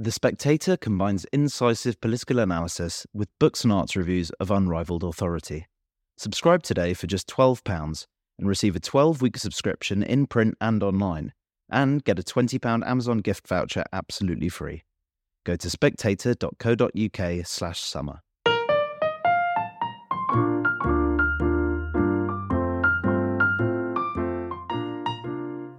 [0.00, 5.68] The Spectator combines incisive political analysis with books and arts reviews of unrivaled authority.
[6.16, 11.32] Subscribe today for just £12 and receive a 12 week subscription in print and online,
[11.70, 14.82] and get a £20 Amazon gift voucher absolutely free.
[15.44, 18.18] Go to spectator.co.uk slash summer.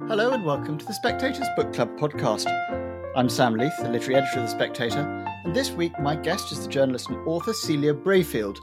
[0.07, 2.45] Hello and welcome to the Spectator's Book Club podcast.
[3.15, 6.65] I'm Sam Leith, the literary editor of The Spectator, and this week my guest is
[6.65, 8.57] the journalist and author Celia Brayfield,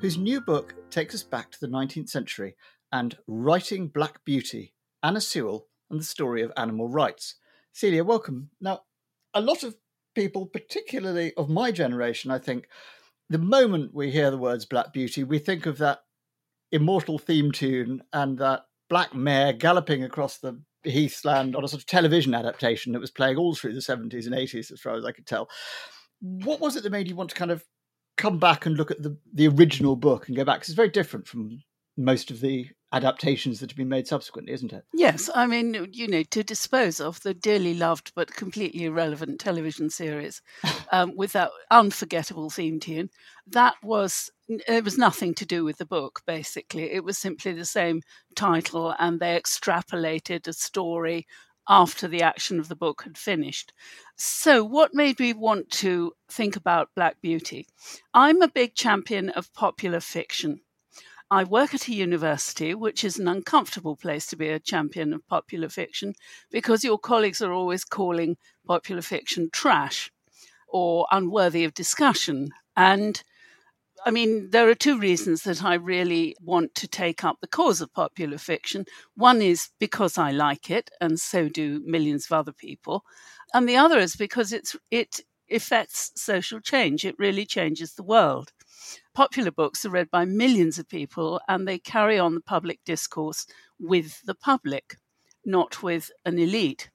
[0.00, 2.54] whose new book takes us back to the 19th century
[2.92, 7.34] and Writing Black Beauty, Anna Sewell and the Story of Animal Rights.
[7.72, 8.50] Celia, welcome.
[8.60, 8.82] Now,
[9.34, 9.74] a lot of
[10.14, 12.68] people, particularly of my generation, I think,
[13.28, 16.02] the moment we hear the words Black Beauty, we think of that
[16.70, 21.86] immortal theme tune and that black mare galloping across the Heathland on a sort of
[21.86, 25.12] television adaptation that was playing all through the 70s and 80s, as far as I
[25.12, 25.48] could tell.
[26.20, 27.64] What was it that made you want to kind of
[28.16, 30.56] come back and look at the, the original book and go back?
[30.56, 31.62] Because it's very different from
[31.96, 34.84] most of the adaptations that have been made subsequently, isn't it?
[34.92, 39.90] Yes, I mean, you know, to dispose of the dearly loved but completely irrelevant television
[39.90, 40.42] series
[40.92, 43.10] um, with that unforgettable theme tune,
[43.46, 46.22] that was it was nothing to do with the book.
[46.26, 48.02] Basically, it was simply the same
[48.34, 51.26] title, and they extrapolated a story
[51.68, 53.72] after the action of the book had finished.
[54.16, 57.66] So, what made me want to think about Black Beauty?
[58.12, 60.62] I'm a big champion of popular fiction.
[61.30, 65.28] I work at a university, which is an uncomfortable place to be a champion of
[65.28, 66.14] popular fiction
[66.50, 70.10] because your colleagues are always calling popular fiction trash
[70.66, 72.50] or unworthy of discussion.
[72.76, 73.22] And
[74.06, 77.80] I mean, there are two reasons that I really want to take up the cause
[77.80, 78.86] of popular fiction.
[79.14, 83.04] One is because I like it, and so do millions of other people.
[83.52, 85.20] And the other is because it's, it
[85.50, 87.04] affects social change.
[87.04, 88.52] It really changes the world.
[89.14, 93.46] Popular books are read by millions of people and they carry on the public discourse
[93.78, 94.96] with the public,
[95.44, 96.90] not with an elite.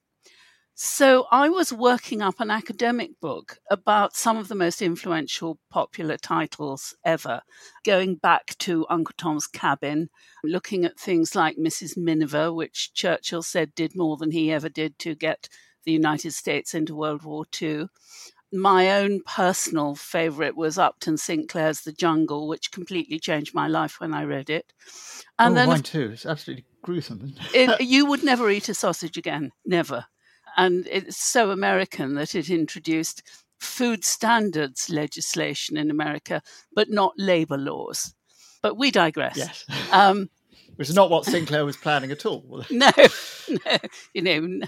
[0.78, 6.18] So I was working up an academic book about some of the most influential popular
[6.18, 7.44] titles ever,
[7.86, 10.09] going back to Uncle Tom's Cabin,
[10.44, 11.96] looking at things like Mrs.
[11.96, 15.47] Miniver, which Churchill said did more than he ever did to get
[15.85, 17.88] the United States into World War II,
[18.52, 24.14] my own personal favorite was Upton Sinclair's The Jungle, which completely changed my life when
[24.14, 24.74] I read it.
[25.40, 26.12] And oh, then, mine too.
[26.14, 27.34] It's absolutely gruesome.
[27.53, 30.06] It, you would never eat a sausage again, never.
[30.55, 33.23] And it's so American that it introduced
[33.59, 36.41] food standards legislation in America,
[36.73, 38.13] but not labor laws.
[38.61, 39.38] But we digress.
[39.38, 39.66] Yes.
[39.91, 40.29] Um,
[40.75, 42.66] which is not what Sinclair was planning at all.
[42.71, 42.91] no,
[43.49, 43.77] no,
[44.13, 44.67] you know.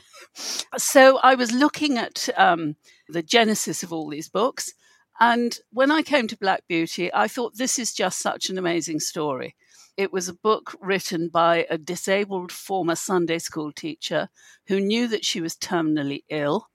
[0.78, 2.76] So I was looking at um,
[3.10, 4.74] the genesis of all these books,
[5.20, 9.00] and when I came to Black Beauty, I thought this is just such an amazing
[9.00, 9.56] story.
[9.98, 14.30] It was a book written by a disabled former Sunday school teacher
[14.68, 16.70] who knew that she was terminally ill.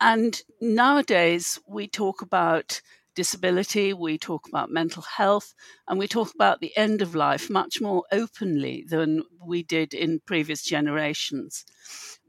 [0.00, 2.80] And nowadays, we talk about
[3.14, 5.54] disability, we talk about mental health,
[5.88, 10.20] and we talk about the end of life much more openly than we did in
[10.26, 11.64] previous generations,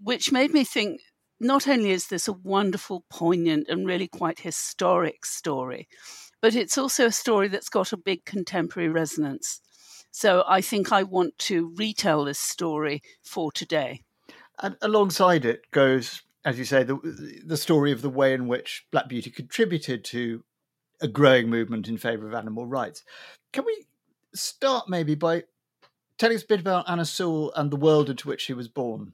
[0.02, 1.02] which made me think
[1.40, 5.88] not only is this a wonderful, poignant, and really quite historic story,
[6.42, 9.62] but it's also a story that's got a big contemporary resonance.
[10.12, 14.04] So I think I want to retell this story for today.
[14.62, 16.98] And alongside it goes, as you say, the
[17.46, 20.44] the story of the way in which Black Beauty contributed to
[21.02, 23.04] a growing movement in favour of animal rights.
[23.54, 23.86] Can we
[24.34, 25.44] start maybe by
[26.18, 29.14] telling us a bit about Anna Sewell and the world into which she was born?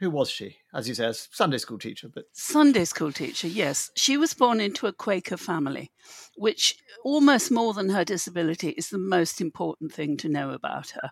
[0.00, 0.56] Who was she?
[0.72, 3.90] As you say, Sunday school teacher, but Sunday school teacher, yes.
[3.96, 5.90] She was born into a Quaker family,
[6.36, 11.10] which almost more than her disability is the most important thing to know about her.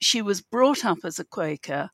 [0.00, 1.90] She was brought up as a Quaker,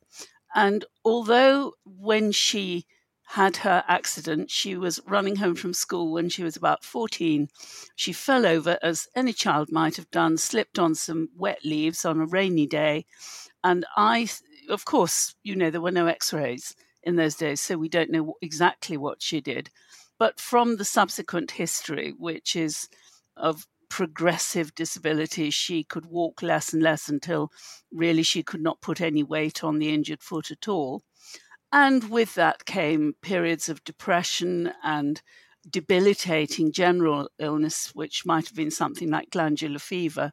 [0.57, 2.85] and although when she
[3.27, 4.51] had her accident.
[4.51, 7.49] She was running home from school when she was about 14.
[7.97, 12.21] She fell over, as any child might have done, slipped on some wet leaves on
[12.21, 13.07] a rainy day.
[13.63, 14.29] And I,
[14.69, 18.11] of course, you know, there were no x rays in those days, so we don't
[18.11, 19.71] know exactly what she did.
[20.19, 22.89] But from the subsequent history, which is
[23.37, 27.51] of progressive disability, she could walk less and less until
[27.93, 31.03] really she could not put any weight on the injured foot at all.
[31.73, 35.21] And with that came periods of depression and
[35.69, 40.33] debilitating general illness, which might have been something like glandular fever.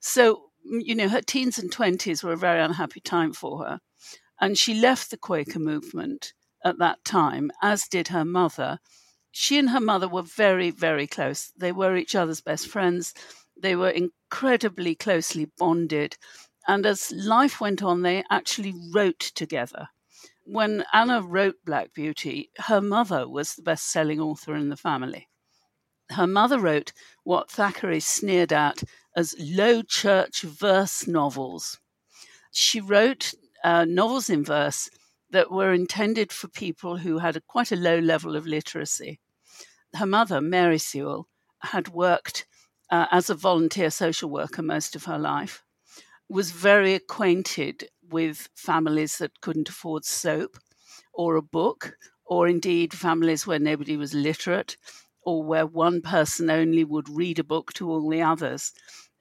[0.00, 3.80] So, you know, her teens and 20s were a very unhappy time for her.
[4.40, 6.32] And she left the Quaker movement
[6.64, 8.78] at that time, as did her mother.
[9.30, 11.52] She and her mother were very, very close.
[11.56, 13.14] They were each other's best friends.
[13.56, 16.16] They were incredibly closely bonded.
[16.68, 19.88] And as life went on, they actually wrote together.
[20.44, 25.28] When Anna wrote Black Beauty, her mother was the best selling author in the family.
[26.10, 26.92] Her mother wrote
[27.24, 28.84] what Thackeray sneered at
[29.16, 31.80] as low church verse novels.
[32.52, 33.34] She wrote
[33.64, 34.90] uh, novels in verse
[35.30, 39.18] that were intended for people who had a, quite a low level of literacy.
[39.94, 41.28] Her mother, Mary Sewell,
[41.60, 42.46] had worked
[42.90, 45.64] uh, as a volunteer social worker most of her life,
[46.28, 50.58] was very acquainted with families that couldn't afford soap
[51.12, 51.96] or a book,
[52.26, 54.76] or indeed families where nobody was literate
[55.22, 58.72] or where one person only would read a book to all the others.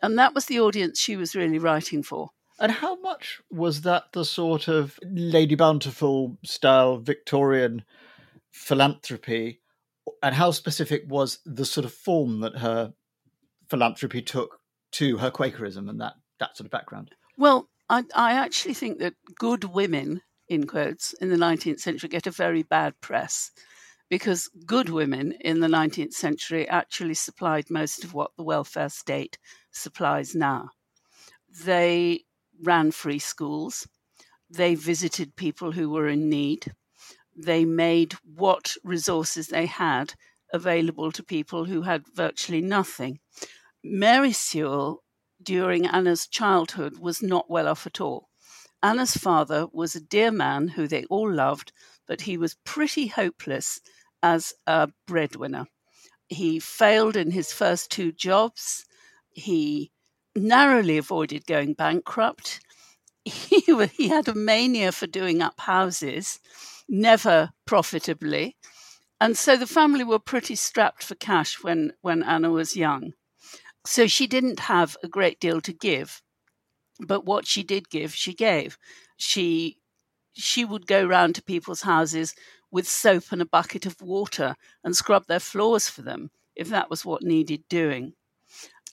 [0.06, 2.30] And that was the audience she was really writing for.
[2.60, 7.84] And how much was that the sort of Lady Bountiful style Victorian
[8.52, 9.62] philanthropy?
[10.22, 12.94] And how specific was the sort of form that her
[13.70, 14.60] philanthropy took
[14.94, 17.12] to her Quakerism and that, that sort of background?
[17.38, 22.28] Well, I, I actually think that good women, in quotes, in the 19th century get
[22.28, 23.52] a very bad press
[24.10, 29.38] because good women in the 19th century actually supplied most of what the welfare state
[29.76, 30.70] supplies now.
[31.64, 32.22] They
[32.64, 33.88] ran free schools,
[34.50, 36.74] they visited people who were in need,
[37.36, 40.14] they made what resources they had
[40.54, 43.20] available to people who had virtually nothing.
[43.84, 45.04] Mary Sewell,
[45.44, 48.30] during Anna's childhood, was not well off at all.
[48.82, 51.74] Anna's father was a dear man who they all loved,
[52.08, 53.80] but he was pretty hopeless
[54.22, 55.66] as a breadwinner.
[56.28, 58.86] He failed in his first two jobs.
[59.36, 59.92] He
[60.36, 62.62] narrowly avoided going bankrupt.
[63.26, 63.60] He,
[63.94, 66.40] he had a mania for doing up houses,
[66.90, 68.56] never profitably.
[69.20, 73.14] And so the family were pretty strapped for cash when, when Anna was young.
[73.86, 76.22] So she didn't have a great deal to give.
[77.00, 78.78] But what she did give, she gave.
[79.18, 79.78] She
[80.38, 82.36] she would go round to people's houses
[82.70, 86.90] with soap and a bucket of water and scrub their floors for them if that
[86.90, 88.14] was what needed doing.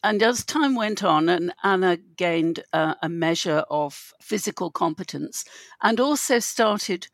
[0.02, 5.44] And as time went on, and Anna gained uh, a measure of physical competence
[5.80, 7.06] and also started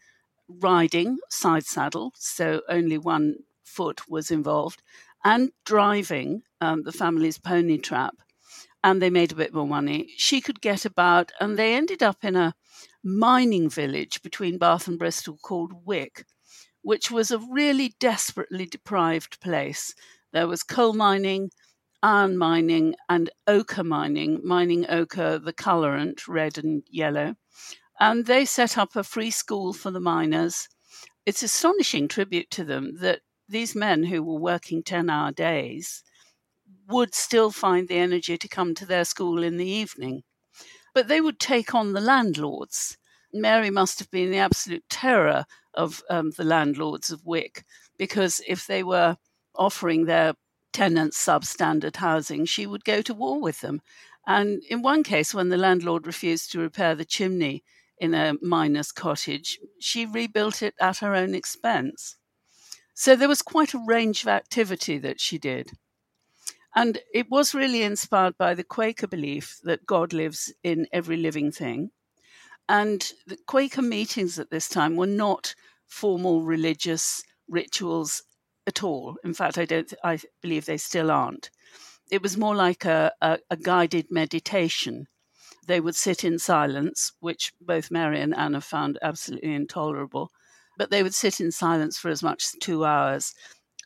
[0.49, 4.83] riding side saddle, so only one foot was involved,
[5.23, 8.15] and driving um, the family's pony trap,
[8.83, 10.09] and they made a bit more money.
[10.17, 12.55] She could get about, and they ended up in a
[13.05, 16.25] mining village between Bath and Bristol called Wick,
[16.81, 19.95] which was a really desperately deprived place.
[20.33, 21.51] There was coal mining,
[22.03, 27.35] iron mining, and ochre mining, mining ochre, the colorant, red and yellow.
[28.01, 30.69] And they set up a free school for the miners.
[31.27, 36.03] It's astonishing tribute to them that these men who were working 10 hour days
[36.89, 40.23] would still find the energy to come to their school in the evening.
[40.95, 42.97] But they would take on the landlords.
[43.33, 45.45] Mary must have been the absolute terror
[45.75, 47.65] of um, the landlords of Wick,
[47.99, 49.17] because if they were
[49.55, 50.35] offering their
[50.73, 53.81] tenants substandard housing, she would go to war with them.
[54.27, 57.65] And in one case, when the landlord refused to repair the chimney
[57.99, 62.17] in a miner's cottage, she rebuilt it at her own expense.
[62.95, 65.73] So there was quite a range of activity that she did.
[66.75, 71.51] And it was really inspired by the Quaker belief that God lives in every living
[71.51, 71.91] thing.
[72.69, 75.55] And the Quaker meetings at this time were not
[75.87, 78.23] formal religious rituals
[78.69, 79.17] at all.
[79.25, 79.93] In fact, I don't.
[80.05, 81.51] I believe they still aren't.
[82.11, 85.07] It was more like a, a, a guided meditation.
[85.67, 90.31] They would sit in silence, which both Mary and Anna found absolutely intolerable.
[90.79, 93.35] But they would sit in silence for as much as two hours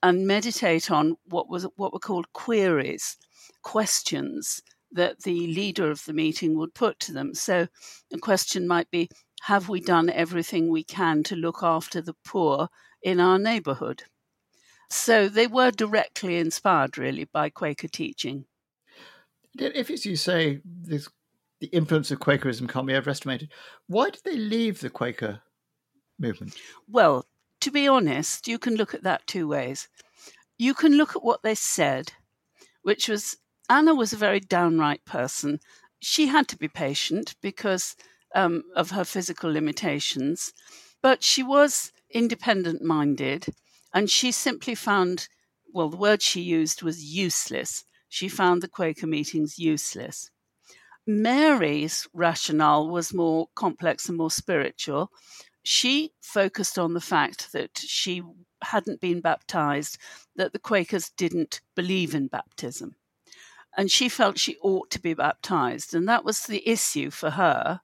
[0.03, 3.17] and meditate on what was what were called queries,
[3.62, 4.61] questions
[4.91, 7.35] that the leader of the meeting would put to them.
[7.35, 7.69] So
[8.12, 9.09] a question might be
[9.43, 12.69] Have we done everything we can to look after the poor
[13.03, 14.05] in our neighborhood?
[14.93, 18.45] So they were directly inspired, really, by Quaker teaching.
[19.59, 21.09] If, as you say, this,
[21.61, 23.51] the influence of Quakerism can't be overestimated,
[23.87, 25.41] why did they leave the Quaker
[26.19, 26.57] movement?
[26.87, 27.25] Well,
[27.63, 29.89] to be honest, you can look at that two ways.
[30.59, 32.13] You can look at what they said,
[32.83, 33.39] which was
[33.71, 35.59] Anna was a very downright person.
[36.01, 37.97] She had to be patient because
[38.35, 40.53] um, of her physical limitations,
[41.01, 43.47] but she was independent minded
[43.95, 45.29] and she simply found,
[45.73, 47.85] well, the word she used was useless.
[48.09, 50.31] She found the Quaker meetings useless.
[51.07, 55.11] Mary's rationale was more complex and more spiritual.
[55.63, 58.23] she focused on the fact that she
[58.63, 59.99] hadn't been baptized,
[60.37, 62.97] that the Quakers didn't believe in baptism.
[63.77, 65.95] And she felt she ought to be baptized.
[65.95, 67.81] And that was the issue for her.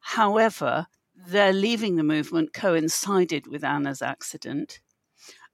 [0.00, 4.80] However, their leaving the movement coincided with Anna's accident.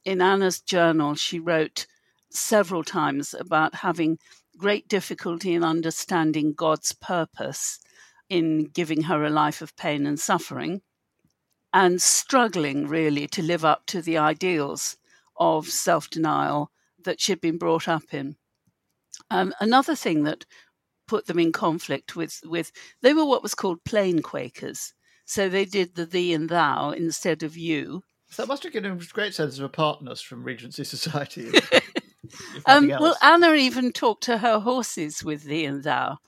[0.07, 1.89] In Anna's journal, she wrote
[2.31, 4.21] several times about having
[4.57, 7.81] great difficulty in understanding God's purpose
[8.29, 10.83] in giving her a life of pain and suffering
[11.73, 14.97] and struggling really to live up to the ideals
[15.39, 16.71] of self denial
[17.03, 18.37] that she'd been brought up in.
[19.29, 20.47] Um, another thing that
[21.09, 22.71] put them in conflict with, with
[23.03, 24.95] they were what was called plain Quakers.
[25.25, 28.05] So they did the thee and thou instead of you.
[28.37, 31.51] So that must have given a great sense of apartness from Regency Society.
[32.67, 36.19] um, well, Anna even talked to her horses with thee and thou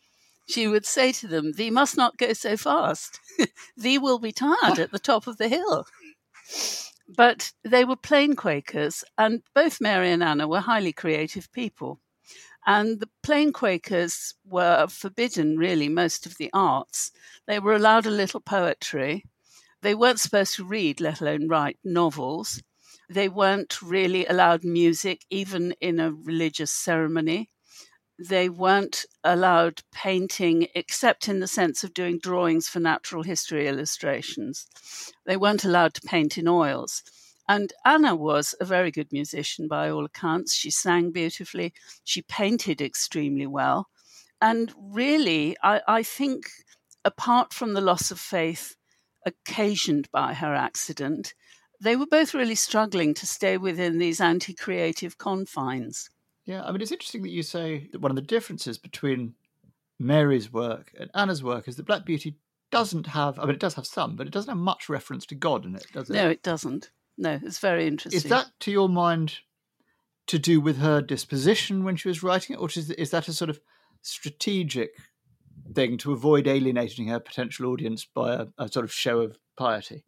[0.49, 3.21] she would say to them, Thee must not go so fast.
[3.77, 5.87] Thee will be tired at the top of the hill.
[7.09, 12.01] But they were plain Quakers, and both Mary and Anna were highly creative people.
[12.67, 17.13] And the plain Quakers were forbidden, really, most of the arts.
[17.47, 19.25] They were allowed a little poetry.
[19.83, 22.63] They weren't supposed to read, let alone write, novels.
[23.09, 27.51] They weren't really allowed music, even in a religious ceremony
[28.19, 34.67] they weren't allowed painting except in the sense of doing drawings for natural history illustrations.
[35.25, 37.03] They weren't allowed to paint in oils.
[37.49, 40.55] And Anna was a very good musician by all accounts.
[40.55, 41.73] She sang beautifully,
[42.05, 43.89] she painted extremely well.
[44.41, 46.47] And really, I, I think,
[47.05, 48.77] apart from the loss of faith
[49.29, 51.35] occasioned by her accident,
[51.81, 56.11] they were both really struggling to stay within these anti creative confines.
[56.45, 59.35] Yeah, I mean, it's interesting that you say that one of the differences between
[59.99, 62.37] Mary's work and Anna's work is that Black Beauty
[62.71, 65.35] doesn't have, I mean, it does have some, but it doesn't have much reference to
[65.35, 66.15] God in it, does it?
[66.15, 66.91] No, it doesn't.
[67.17, 68.17] No, it's very interesting.
[68.17, 69.39] Is that, to your mind,
[70.27, 73.33] to do with her disposition when she was writing it, or is, is that a
[73.33, 73.61] sort of
[74.03, 74.93] strategic
[75.75, 80.05] thing to avoid alienating her potential audience by a, a sort of show of piety?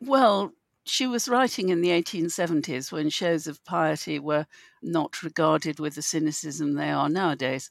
[0.00, 0.52] Well,
[0.84, 4.46] she was writing in the 1870s when shows of piety were
[4.82, 7.70] not regarded with the cynicism they are nowadays.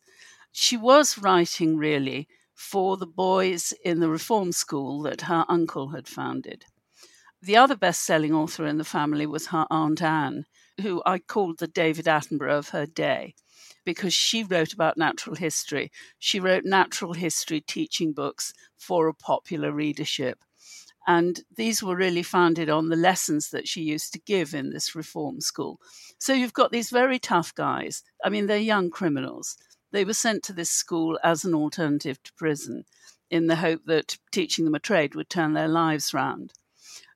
[0.52, 6.08] She was writing really for the boys in the reform school that her uncle had
[6.08, 6.66] founded.
[7.42, 10.46] The other best selling author in the family was her Aunt Anne,
[10.82, 13.36] who I called the David Attenborough of her day
[13.90, 15.92] because she wrote about natural history.
[16.20, 20.38] She wrote natural history teaching books for a popular readership.
[21.08, 24.94] And these were really founded on the lessons that she used to give in this
[24.94, 25.80] reform school.
[26.20, 28.04] So you've got these very tough guys.
[28.24, 29.58] I mean, they're young criminals.
[29.92, 32.84] They were sent to this school as an alternative to prison
[33.32, 36.54] in the hope that teaching them a trade would turn their lives round.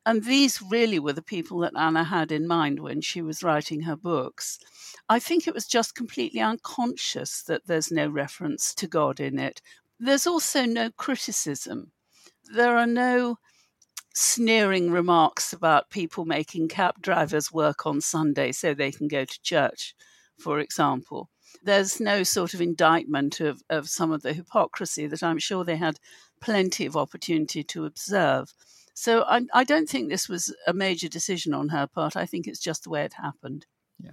[0.06, 3.82] And these really were the people that Anna had in mind when she was writing
[3.82, 4.60] her books.
[5.08, 9.62] I think it was just completely unconscious that there's no reference to God in it.
[10.00, 11.92] There's also no criticism.
[12.54, 13.38] There are no
[14.14, 19.42] sneering remarks about people making cab drivers work on Sunday so they can go to
[19.42, 19.96] church,
[20.38, 21.30] for example.
[21.64, 25.78] There's no sort of indictment of, of some of the hypocrisy that I'm sure they
[25.78, 26.00] had
[26.42, 28.54] plenty of opportunity to observe.
[28.94, 32.16] So I, I don't think this was a major decision on her part.
[32.16, 33.66] I think it's just the way it happened.
[34.00, 34.12] Yeah.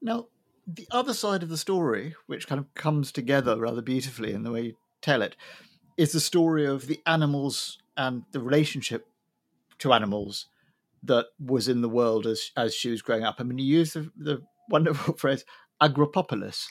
[0.00, 0.26] Now,
[0.66, 4.50] the other side of the story, which kind of comes together rather beautifully in the
[4.50, 5.36] way you tell it,
[5.96, 9.06] is the story of the animals and the relationship
[9.78, 10.46] to animals
[11.02, 13.36] that was in the world as as she was growing up.
[13.38, 15.44] I mean, you use the, the wonderful phrase
[15.82, 16.68] agropopolis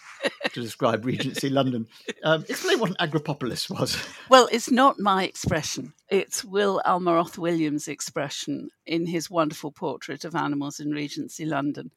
[0.53, 1.87] to describe Regency London.
[2.23, 4.01] Um, explain what an agropopolis was.
[4.29, 5.93] Well, it's not my expression.
[6.09, 11.91] It's Will Almroth Williams' expression in his wonderful portrait of animals in Regency London.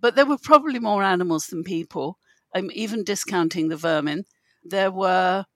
[0.00, 2.18] But there were probably more animals than people.
[2.54, 4.24] I'm even discounting the vermin.
[4.64, 5.46] There were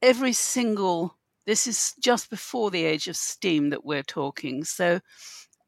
[0.00, 1.16] every single
[1.46, 4.64] this is just before the age of steam that we're talking.
[4.64, 5.00] So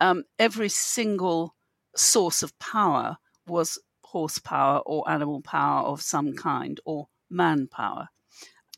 [0.01, 1.55] um, every single
[1.95, 3.79] source of power was
[4.17, 8.09] horsepower or animal power of some kind or manpower.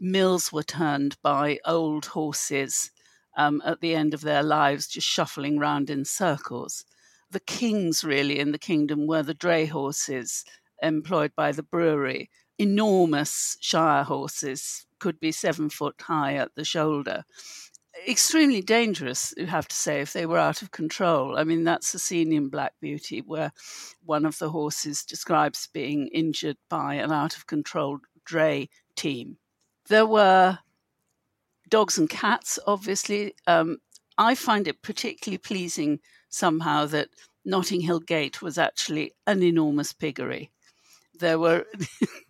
[0.01, 2.91] Mills were turned by old horses
[3.37, 6.85] um, at the end of their lives, just shuffling round in circles.
[7.31, 10.45] The kings, really, in the kingdom were the dray horses
[10.83, 17.23] employed by the brewery, enormous shire horses, could be seven foot high at the shoulder.
[18.07, 21.39] Extremely dangerous, you have to say, if they were out of control.
[21.39, 23.53] I mean, that's a scene in Black Beauty where
[24.05, 29.39] one of the horses describes being injured by an out of control dray team.
[29.89, 30.59] There were
[31.69, 33.35] dogs and cats, obviously.
[33.47, 33.79] Um,
[34.17, 37.09] I find it particularly pleasing somehow that
[37.45, 40.51] Notting Hill Gate was actually an enormous piggery.
[41.19, 41.67] There were.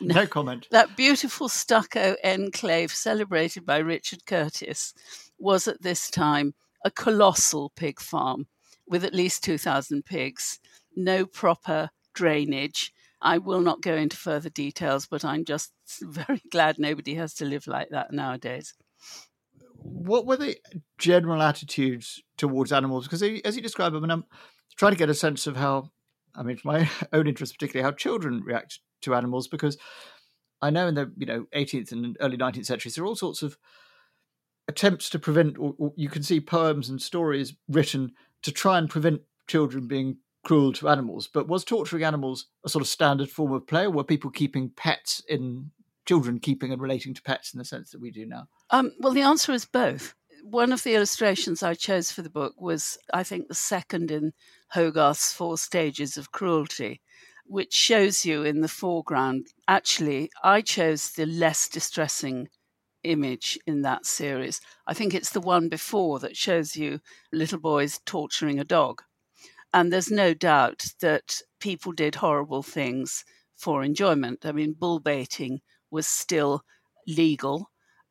[0.00, 0.68] no comment.
[0.70, 4.94] That beautiful stucco enclave celebrated by Richard Curtis
[5.38, 6.54] was at this time
[6.84, 8.46] a colossal pig farm
[8.86, 10.58] with at least 2,000 pigs,
[10.94, 12.92] no proper drainage.
[13.20, 17.44] I will not go into further details, but I'm just very glad nobody has to
[17.44, 18.74] live like that nowadays.
[19.78, 20.56] What were the
[20.98, 23.04] general attitudes towards animals?
[23.04, 24.24] Because as you describe them, and I'm
[24.76, 25.90] trying to get a sense of how,
[26.34, 29.78] I mean, for my own interest, particularly how children react to animals, because
[30.60, 33.42] I know in the you know 18th and early 19th centuries there are all sorts
[33.42, 33.56] of
[34.68, 38.88] attempts to prevent, or, or you can see poems and stories written to try and
[38.88, 41.28] prevent children being cruel to animals.
[41.32, 44.70] But was torturing animals a sort of standard form of play, or were people keeping
[44.70, 45.70] pets in
[46.06, 48.46] children keeping and relating to pets in the sense that we do now?
[48.70, 50.14] Um, well, the answer is both.
[50.42, 54.32] One of the illustrations I chose for the book was, I think, the second in
[54.68, 57.00] Hogarth's Four Stages of Cruelty,
[57.46, 59.48] which shows you in the foreground.
[59.68, 62.48] Actually, I chose the less distressing
[63.02, 64.60] image in that series.
[64.86, 67.00] I think it's the one before that shows you
[67.32, 69.02] little boys torturing a dog.
[69.72, 73.24] And there's no doubt that people did horrible things
[73.56, 74.46] for enjoyment.
[74.46, 75.60] I mean, bull baiting
[75.90, 76.64] was still
[77.06, 77.70] legal,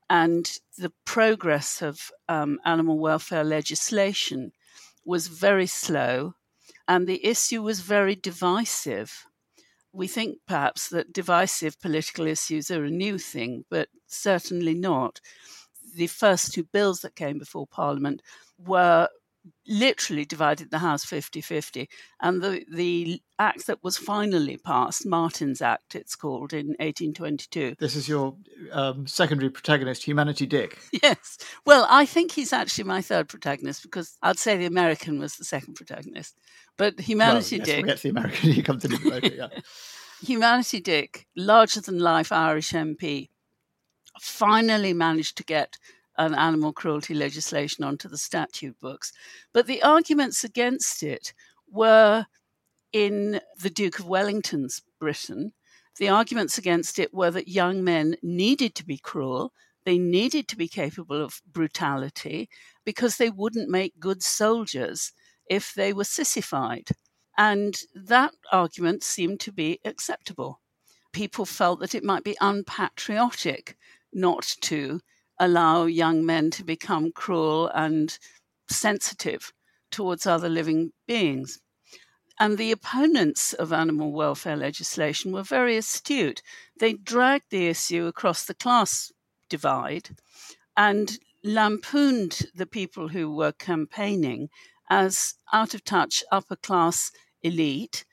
[0.09, 4.51] and the progress of um, animal welfare legislation
[5.05, 6.35] was very slow,
[6.87, 9.25] and the issue was very divisive
[9.93, 15.21] we think perhaps that divisive political issues are a new thing, but certainly not.
[15.95, 18.21] The first two bills that came before Parliament
[18.57, 19.07] were
[19.67, 21.89] literally divided the House 50 50.
[22.21, 27.75] And the, the act that was finally passed, Martin's Act, it's called, in 1822.
[27.79, 28.35] This is your
[28.71, 30.79] um, secondary protagonist, Humanity Dick.
[31.03, 31.37] Yes.
[31.65, 35.43] Well, I think he's actually my third protagonist because I'd say the American was the
[35.43, 36.37] second protagonist.
[36.77, 37.81] But Humanity well, yes, Dick.
[37.81, 39.47] Forget the American, you come to the later, yeah.
[40.25, 43.29] Humanity Dick, larger than life Irish MP,
[44.21, 45.77] finally managed to get
[46.17, 49.11] an animal cruelty legislation onto the statute books.
[49.53, 51.33] But the arguments against it
[51.69, 52.25] were
[52.91, 55.53] in the Duke of Wellington's Britain.
[55.97, 59.53] The arguments against it were that young men needed to be cruel,
[59.85, 62.49] they needed to be capable of brutality
[62.85, 65.11] because they wouldn't make good soldiers
[65.49, 66.89] if they were sissified.
[67.37, 70.61] And that argument seemed to be acceptable.
[71.11, 73.77] People felt that it might be unpatriotic
[74.13, 75.01] not to
[75.39, 78.17] allow young men to become cruel and
[78.69, 79.53] sensitive
[79.91, 81.59] towards other living beings.
[82.39, 86.41] And the opponents of animal welfare legislation were very astute.
[86.79, 89.11] They dragged the issue across the class
[89.49, 90.09] divide
[90.75, 94.49] and lampooned the people who were campaigning
[94.89, 97.11] as out of touch upper class
[97.43, 98.05] elite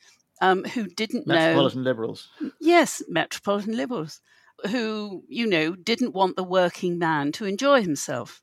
[0.42, 1.34] um, who didn't metropolitan know.
[1.34, 2.28] Metropolitan liberals.
[2.60, 4.20] Yes, metropolitan liberals
[4.68, 8.42] who, you know, didn't want the working man to enjoy himself.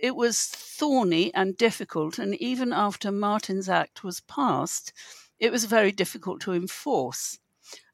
[0.00, 4.92] It was thorny and difficult, and even after Martin's Act was passed,
[5.38, 7.38] it was very difficult to enforce.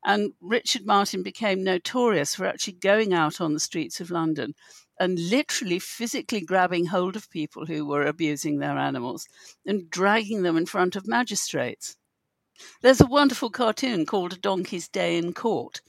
[0.04, 4.54] And Richard Martin became notorious for actually going out on the streets of London
[4.98, 9.26] and literally physically grabbing hold of people who were abusing their animals
[9.66, 11.96] and dragging them in front of magistrates.
[12.82, 15.80] There's a wonderful cartoon called A Donkey's Day in Court,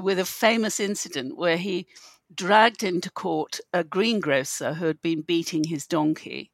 [0.00, 1.86] with a famous incident where he
[2.34, 6.50] dragged into court a greengrocer who had been beating his donkey.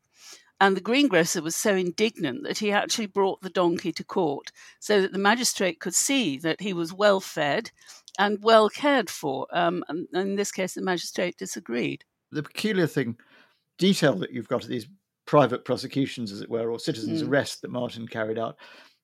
[0.61, 5.00] And the greengrocer was so indignant that he actually brought the donkey to court so
[5.00, 7.70] that the magistrate could see that he was well fed
[8.18, 9.46] and well cared for.
[9.53, 12.05] Um, and in this case, the magistrate disagreed.
[12.31, 13.16] The peculiar thing,
[13.79, 14.87] detail that you've got of these
[15.26, 17.29] private prosecutions, as it were, or citizens' mm.
[17.29, 18.57] arrest that Martin carried out,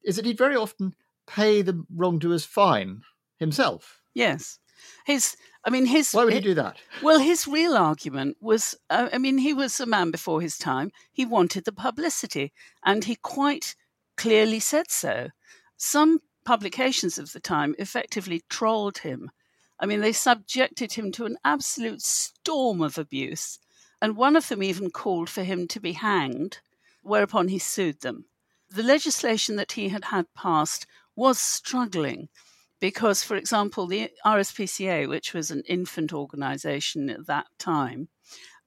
[0.04, 0.94] is that he'd very often
[1.26, 3.00] pay the wrongdoer's fine
[3.38, 4.02] himself.
[4.16, 4.58] Yes.
[5.04, 6.12] His, I mean, his.
[6.12, 6.78] Why would he do that?
[7.02, 10.90] Well, his real argument was, uh, I mean, he was a man before his time.
[11.12, 13.76] He wanted the publicity, and he quite
[14.16, 15.28] clearly said so.
[15.76, 19.30] Some publications of the time effectively trolled him.
[19.78, 23.58] I mean, they subjected him to an absolute storm of abuse,
[24.00, 26.60] and one of them even called for him to be hanged,
[27.02, 28.24] whereupon he sued them.
[28.70, 32.30] The legislation that he had had passed was struggling
[32.80, 38.08] because, for example, the RSPCA, which was an infant organization at that time,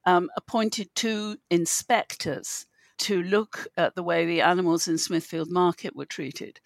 [0.06, 2.66] um, appointed two inspectors
[3.00, 6.60] to look at the way the animals in Smithfield Market were treated.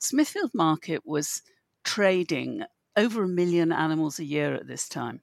[0.00, 1.42] Smithfield Market was
[1.84, 2.62] trading
[2.96, 5.22] over a million animals a year at this time.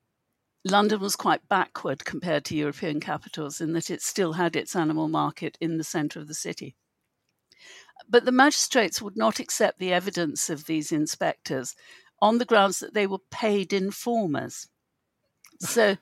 [0.66, 5.08] London was quite backward compared to European capitals in that it still had its animal
[5.08, 6.76] market in the centre of the city.
[8.08, 11.76] But the magistrates would not accept the evidence of these inspectors
[12.22, 14.68] on the grounds that they were paid informers.
[15.60, 15.98] So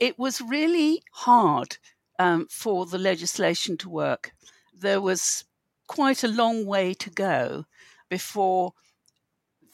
[0.00, 1.76] it was really hard
[2.18, 4.32] um, for the legislation to work.
[4.76, 5.44] There was
[5.86, 7.66] quite a long way to go
[8.08, 8.72] before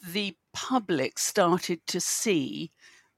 [0.05, 2.71] the public started to see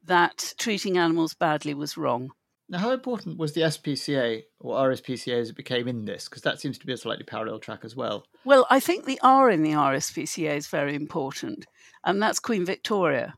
[0.03, 2.31] that treating animals badly was wrong.
[2.71, 6.29] Now, how important was the SPCA or RSPCA as it became in this?
[6.29, 8.25] Because that seems to be a slightly parallel track as well.
[8.45, 11.65] Well, I think the R in the RSPCA is very important,
[12.05, 13.35] and that's Queen Victoria.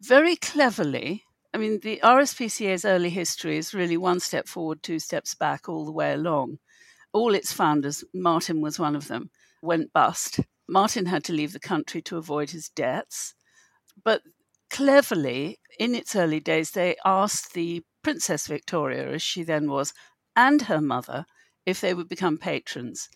[0.00, 5.34] Very cleverly, I mean, the RSPCA's early history is really one step forward, two steps
[5.34, 6.56] back, all the way along.
[7.12, 9.28] All its founders, Martin was one of them,
[9.60, 10.40] went bust.
[10.66, 13.34] Martin had to leave the country to avoid his debts.
[14.02, 14.22] But
[14.70, 19.92] cleverly, in its early days, they asked the Princess Victoria, as she then was,
[20.34, 21.26] and her mother,
[21.64, 23.08] if they would become patrons.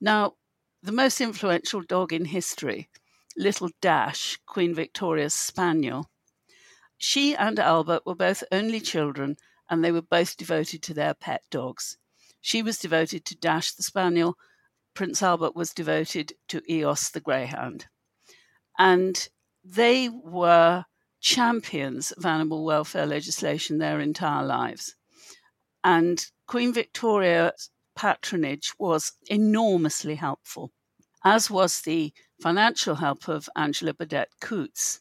[0.00, 0.34] Now,
[0.82, 2.88] the most influential dog in history,
[3.36, 6.10] Little Dash, Queen Victoria's spaniel,
[6.98, 9.36] she and Albert were both only children,
[9.68, 11.98] and they were both devoted to their pet dogs.
[12.40, 14.36] She was devoted to Dash the Spaniel.
[14.94, 17.86] Prince Albert was devoted to Eos the Greyhound.
[18.78, 19.28] And
[19.64, 20.84] they were
[21.20, 24.94] champions of animal welfare legislation their entire lives.
[25.82, 30.70] And Queen Victoria's patronage was enormously helpful,
[31.24, 35.00] as was the financial help of Angela Burdett Coutts.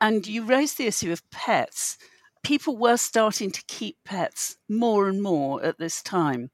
[0.00, 1.98] And you raised the issue of pets.
[2.42, 6.50] People were starting to keep pets more and more at this time.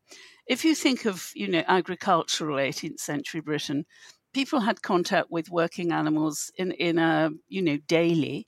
[0.47, 3.85] If you think of, you know, agricultural 18th century Britain,
[4.33, 8.47] people had contact with working animals in, in a, you know, daily.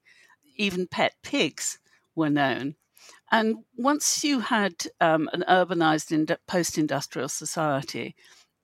[0.57, 1.79] Even pet pigs
[2.14, 2.75] were known.
[3.33, 8.14] And once you had um, an urbanized post industrial society,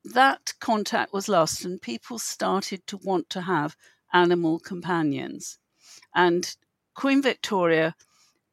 [0.04, 3.76] that contact was lost, and people started to want to have
[4.12, 5.58] animal companions.
[6.14, 6.54] And
[6.94, 7.94] Queen Victoria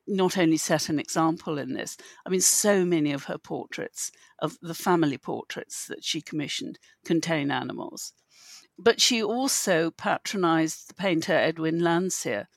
[0.07, 4.57] not only set an example in this, I mean, so many of her portraits, of
[4.61, 8.13] the family portraits that she commissioned, contain animals.
[8.77, 12.47] But she also patronized the painter Edwin Landseer.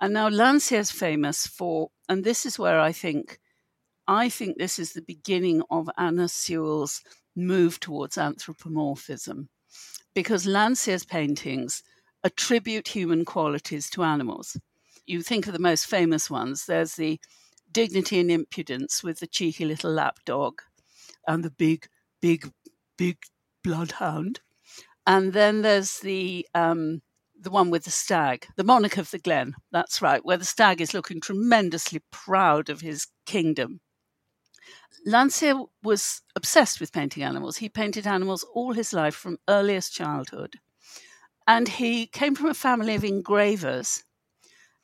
[0.00, 3.38] And now Landseer is famous for, and this is where I think,
[4.08, 7.02] I think this is the beginning of Anna Sewell's
[7.36, 9.48] move towards anthropomorphism,
[10.14, 11.82] because Landseer's paintings
[12.24, 14.56] attribute human qualities to animals.
[15.06, 16.66] You think of the most famous ones.
[16.66, 17.20] There's the
[17.70, 20.62] dignity and impudence with the cheeky little lap dog
[21.26, 21.88] and the big,
[22.20, 22.50] big,
[22.96, 23.18] big
[23.62, 24.40] bloodhound.
[25.06, 27.02] And then there's the um,
[27.40, 29.54] the one with the stag, the monarch of the glen.
[29.72, 33.80] That's right, where the stag is looking tremendously proud of his kingdom.
[35.04, 37.56] Landseer was obsessed with painting animals.
[37.56, 40.60] He painted animals all his life from earliest childhood.
[41.46, 44.04] And he came from a family of engravers.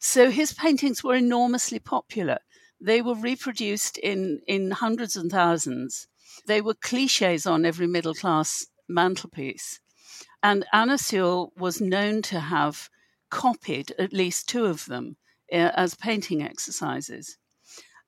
[0.01, 2.39] So his paintings were enormously popular.
[2.81, 6.09] They were reproduced in, in hundreds and thousands.
[6.47, 9.81] They were cliches on every middle class mantelpiece.
[10.43, 12.89] And Anna Sewell was known to have
[13.31, 15.17] copied at least two of them
[15.53, 17.39] uh, as painting exercises.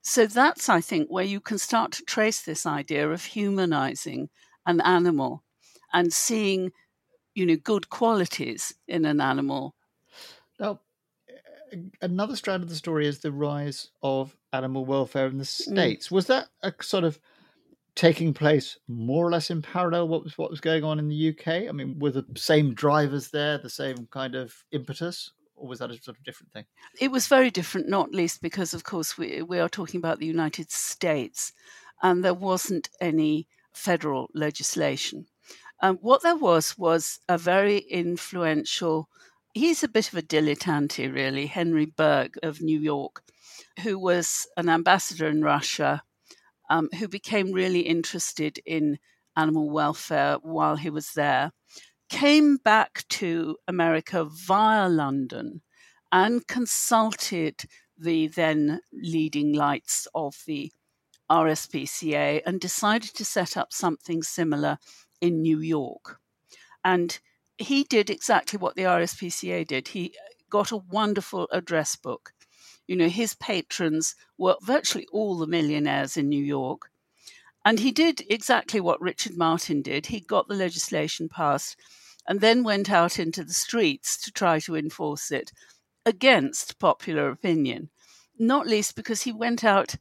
[0.03, 4.31] So that's, I think, where you can start to trace this idea of humanizing
[4.66, 5.43] an animal
[5.93, 6.73] and seeing
[7.35, 9.75] you know good qualities in an animal.
[10.59, 10.81] Now,
[12.01, 15.73] another strand of the story is the rise of animal welfare in the mm.
[15.73, 16.09] states.
[16.09, 16.12] Mm.
[16.12, 17.19] Was that a sort of
[17.94, 21.31] taking place more or less in parallel what was what was going on in the
[21.31, 21.68] UK?
[21.68, 25.90] I mean, were the same drivers there, the same kind of impetus, or was that
[25.90, 26.64] a sort of different thing?
[26.98, 30.26] It was very different, not least because, of course, we we are talking about the
[30.26, 31.53] United States,
[32.03, 35.26] and there wasn't any federal legislation.
[35.83, 39.09] Um, what there was was a very influential,
[39.55, 43.22] he's a bit of a dilettante, really, Henry Bergh of New York,
[43.83, 46.03] who was an ambassador in Russia,
[46.70, 48.98] um, who became really interested in
[49.37, 51.52] animal welfare while he was there,
[52.09, 55.62] came back to America via London
[56.11, 57.64] and consulted
[57.98, 60.72] the then leading lights of the
[61.30, 64.78] RSPCA and decided to set up something similar
[65.20, 66.18] in New York.
[66.85, 67.18] And
[67.59, 69.88] he did exactly what the RSPCA did.
[69.88, 70.14] He
[70.48, 72.33] got a wonderful address book.
[72.90, 76.90] You know, his patrons were virtually all the millionaires in New York.
[77.64, 80.07] And he did exactly what Richard Martin did.
[80.07, 81.76] He got the legislation passed
[82.26, 85.53] and then went out into the streets to try to enforce it
[86.05, 87.90] against popular opinion.
[88.40, 89.94] not least because he went out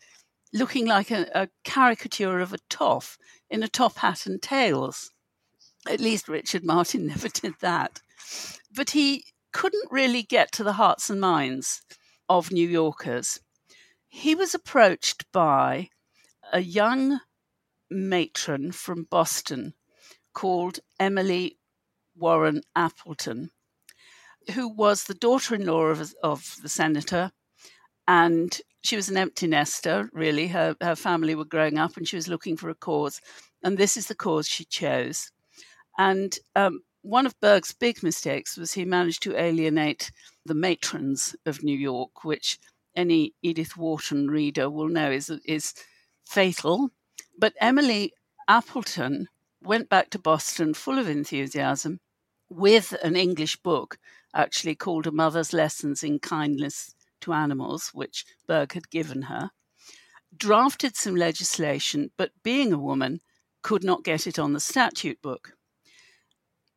[0.52, 3.20] looking like a, a caricature of a toff
[3.52, 5.12] in a top hat and tails.
[5.88, 8.02] At least Richard Martin never did that.
[8.74, 11.84] But he couldn't really get to the hearts and minds
[12.30, 13.40] of New Yorkers.
[14.08, 15.90] He was approached by
[16.54, 17.20] a young
[17.90, 19.74] matron from Boston
[20.34, 21.58] called Emily
[22.16, 23.50] Warren Appleton,
[24.54, 27.32] who was the daughter in law of, of the senator.
[28.08, 30.48] And she was an empty nester, really.
[30.48, 33.20] Her, her family were growing up and she was looking for a cause.
[33.64, 35.32] And this is the cause she chose.
[35.98, 40.12] And um, one of Bergh's big mistakes was he managed to alienate
[40.46, 42.60] the matrons of New York, which
[42.96, 45.74] any Edith Wharton reader will know is, is
[46.28, 46.92] fatal.
[47.38, 48.14] But Emily
[48.48, 49.28] Appleton
[49.62, 52.00] went back to Boston full of enthusiasm
[52.50, 53.98] with an English book
[54.34, 59.52] actually called A Mother's Lessons in Kindness to Animals, which Bergh had given her,
[60.36, 63.22] drafted some legislation, but being a woman,
[63.62, 65.54] could not get it on the statute book.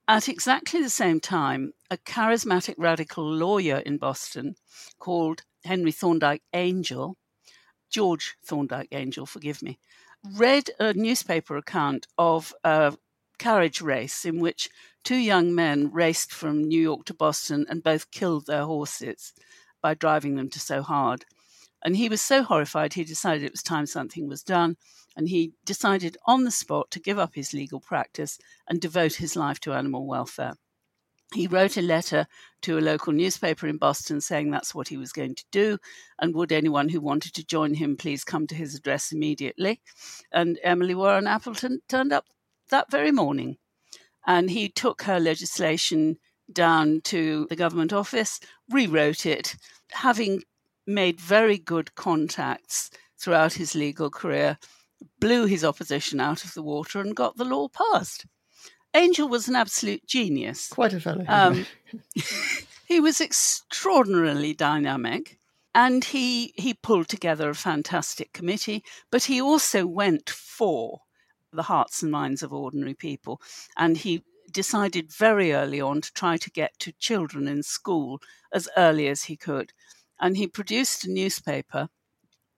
[0.08, 4.56] At exactly the same time, a charismatic radical lawyer in Boston
[4.98, 7.16] called Henry Thorndike Angell,
[7.88, 9.78] George Thorndike Angell, forgive me,
[10.24, 12.96] read a newspaper account of a
[13.38, 14.70] carriage race in which
[15.04, 19.32] two young men raced from New York to Boston and both killed their horses
[19.80, 21.24] by driving them to so hard.
[21.84, 24.76] And he was so horrified, he decided it was time something was done.
[25.16, 29.36] And he decided on the spot to give up his legal practice and devote his
[29.36, 30.54] life to animal welfare.
[31.34, 32.26] He wrote a letter
[32.62, 35.78] to a local newspaper in Boston saying that's what he was going to do,
[36.18, 39.80] and would anyone who wanted to join him please come to his address immediately.
[40.30, 42.26] And Emily Warren Appleton turned up
[42.70, 43.56] that very morning.
[44.26, 46.18] And he took her legislation
[46.52, 48.38] down to the government office,
[48.70, 49.56] rewrote it,
[49.90, 50.42] having
[50.86, 54.58] made very good contacts throughout his legal career,
[55.20, 58.26] blew his opposition out of the water and got the law passed.
[58.94, 60.68] Angell was an absolute genius.
[60.68, 61.24] Quite a fellow.
[61.26, 61.66] Um,
[62.86, 65.38] he was extraordinarily dynamic
[65.74, 71.00] and he he pulled together a fantastic committee, but he also went for
[71.52, 73.40] the hearts and minds of ordinary people.
[73.76, 78.20] And he decided very early on to try to get to children in school
[78.52, 79.72] as early as he could.
[80.20, 81.88] And he produced a newspaper,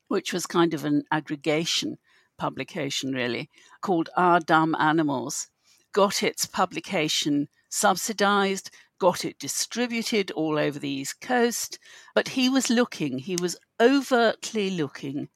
[0.08, 1.98] which was kind of an aggregation
[2.36, 5.48] publication, really, called Our Dumb Animals,
[5.92, 11.78] got its publication subsidized, got it distributed all over the East Coast.
[12.14, 15.28] But he was looking, he was overtly looking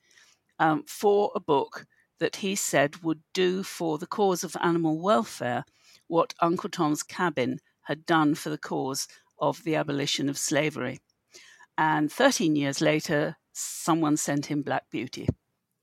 [0.58, 1.86] um, for a book
[2.20, 5.64] that he said would do for the cause of animal welfare
[6.08, 9.06] what Uncle Tom's Cabin had done for the cause
[9.38, 11.00] of the abolition of slavery.
[11.76, 15.28] And 13 years later, someone sent him Black Beauty.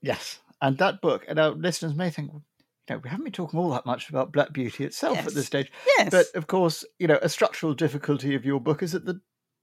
[0.02, 0.40] Yes.
[0.60, 2.42] And that book, and our listeners may think, you
[2.88, 5.26] know, we haven't been talking all that much about Black Beauty itself yes.
[5.26, 5.70] at this stage.
[5.98, 6.10] Yes.
[6.10, 9.20] But of course, you know, a structural difficulty of your book is that the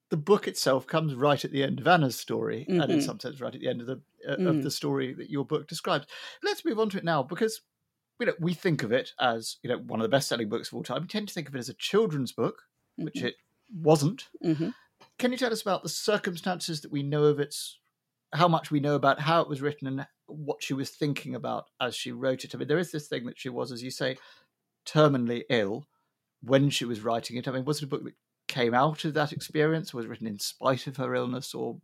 [0.09, 2.81] the book itself comes right at the end of Anna's story, mm-hmm.
[2.81, 4.47] and in some sense, right at the end of the uh, mm.
[4.47, 6.05] of the story that your book describes.
[6.43, 7.61] Let's move on to it now, because
[8.19, 10.67] you know we think of it as you know one of the best selling books
[10.67, 11.01] of all time.
[11.01, 12.61] We tend to think of it as a children's book,
[12.99, 13.05] mm-hmm.
[13.05, 13.35] which it
[13.73, 14.27] wasn't.
[14.43, 14.69] Mm-hmm.
[15.17, 17.79] Can you tell us about the circumstances that we know of its,
[18.33, 21.65] how much we know about how it was written and what she was thinking about
[21.79, 22.53] as she wrote it?
[22.53, 24.17] I mean, there is this thing that she was, as you say,
[24.85, 25.87] terminally ill
[26.41, 27.47] when she was writing it.
[27.47, 28.15] I mean, was it a book that
[28.47, 29.93] came out of that experience?
[29.93, 31.79] Was it written in spite of her illness, or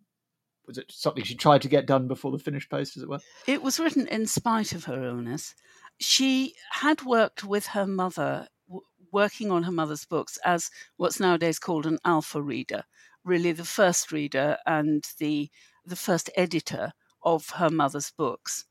[0.67, 3.19] was it something she tried to get done before the finished post, as it were?
[3.47, 5.55] It was written in spite of her illness.
[5.99, 11.59] She had worked with her mother, w- working on her mother's books as what's nowadays
[11.59, 12.83] called an alpha reader,
[13.23, 15.49] really the first reader and the
[15.89, 18.65] the first editor of her mother's books.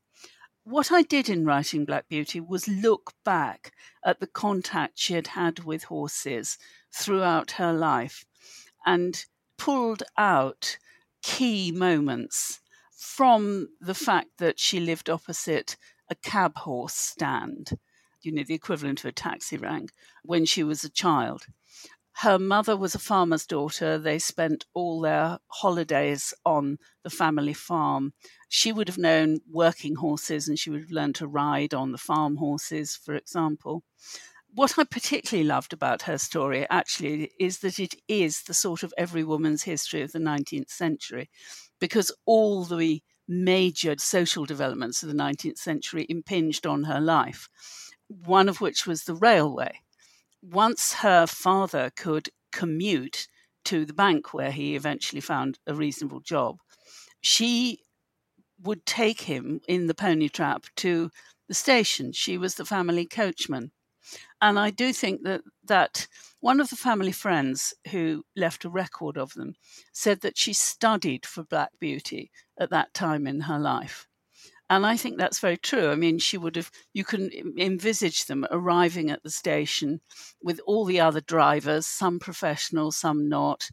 [0.63, 3.71] What I did in writing Black Beauty was look back
[4.03, 6.57] at the contact she had had with horses
[6.91, 8.25] throughout her life
[8.85, 9.25] and
[9.57, 10.77] pulled out
[11.21, 12.61] key moments
[12.95, 15.75] from the fact that she lived opposite
[16.09, 17.71] a cab horse stand,
[18.21, 19.91] you know, the equivalent of a taxi rank,
[20.23, 21.45] when she was a child.
[22.21, 23.97] Her mother was a farmer's daughter.
[23.97, 28.13] They spent all their holidays on the family farm.
[28.49, 31.97] She would have known working horses and she would have learned to ride on the
[31.97, 33.83] farm horses, for example
[34.53, 38.93] what I particularly loved about her story actually is that it is the sort of
[38.97, 41.29] every woman's history of the 19th century,
[41.79, 47.47] because all the major social developments of the 19th century impinged on her life,
[48.07, 49.81] one of which was the railway.
[50.41, 53.27] Once her father could commute
[53.65, 56.57] to the bank where he eventually found a reasonable job,
[57.21, 57.79] she
[58.61, 61.09] would take him in the pony trap to
[61.47, 62.11] the station.
[62.11, 63.71] She was the family coachman.
[64.41, 66.07] And I do think that, that
[66.39, 69.55] one of the family friends who left a record of them
[69.93, 74.08] said that she studied for Black Beauty at that time in her life.
[74.69, 75.89] And I think that's very true.
[75.89, 79.99] I mean, she would have, you can envisage them arriving at the station
[80.43, 83.67] with all the other drivers, some professional, some not,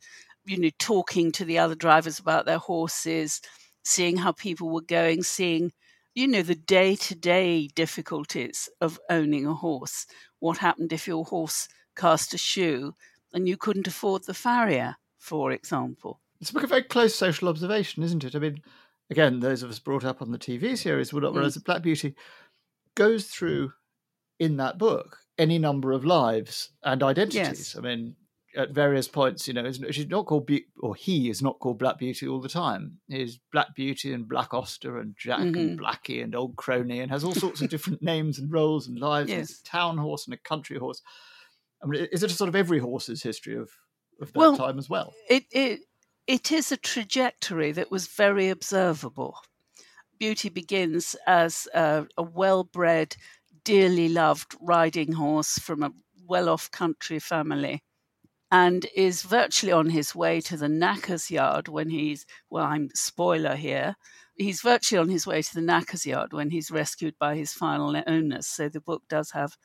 [0.46, 3.42] you know, talking to the other drivers about their horses,
[3.84, 5.72] seeing how people were going, seeing,
[6.14, 10.06] you know, the day to day difficulties of owning a horse.
[10.38, 12.94] What happened if your horse cast a shoe
[13.34, 16.20] and you couldn't afford the farrier, for example?
[16.40, 18.34] It's a book of very close social observation, isn't it?
[18.34, 18.62] I mean,
[19.10, 21.36] again, those of us brought up on the TV series will not mm.
[21.36, 22.14] realize that Black Beauty
[22.94, 23.72] goes through
[24.38, 27.74] in that book any number of lives and identities.
[27.74, 27.76] Yes.
[27.76, 28.16] I mean,
[28.56, 31.98] at various points, you know, she's not called Be- or he is not called Black
[31.98, 32.98] Beauty all the time.
[33.06, 35.54] He's Black Beauty and Black Auster and Jack mm-hmm.
[35.56, 38.98] and Blackie and Old Crony and has all sorts of different names and roles and
[38.98, 39.28] lives.
[39.28, 39.38] Yes.
[39.38, 41.02] And a town horse and a country horse.
[41.82, 43.70] I mean, is it a sort of every horse's history of,
[44.20, 45.12] of that well, time as well?
[45.28, 45.80] It, it
[46.26, 49.38] it is a trajectory that was very observable.
[50.18, 53.16] Beauty begins as a, a well bred,
[53.64, 55.92] dearly loved riding horse from a
[56.26, 57.82] well off country family
[58.50, 63.56] and is virtually on his way to the knacker's yard when he's, well, I'm spoiler
[63.56, 63.96] here,
[64.36, 68.00] he's virtually on his way to the knacker's yard when he's rescued by his final
[68.06, 68.46] owners.
[68.46, 69.56] So the book does have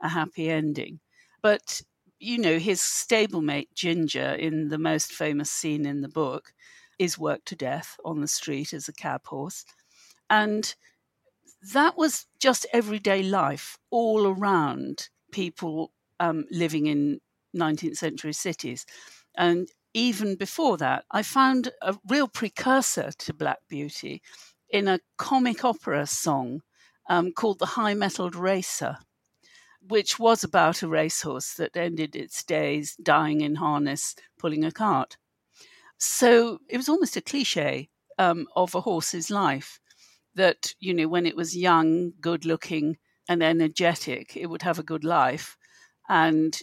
[0.00, 1.00] a happy ending.
[1.42, 1.82] But
[2.20, 6.52] you know, his stablemate Ginger, in the most famous scene in the book,
[6.98, 9.64] is worked to death on the street as a cab horse.
[10.28, 10.74] And
[11.72, 17.20] that was just everyday life all around people um, living in
[17.56, 18.84] 19th century cities.
[19.36, 24.22] And even before that, I found a real precursor to Black Beauty
[24.70, 26.60] in a comic opera song
[27.08, 28.98] um, called The High Mettled Racer
[29.88, 35.16] which was about a racehorse that ended its days dying in harness, pulling a cart.
[35.98, 39.80] So it was almost a cliche um, of a horse's life
[40.34, 42.98] that, you know, when it was young, good looking,
[43.28, 45.56] and energetic, it would have a good life.
[46.08, 46.58] And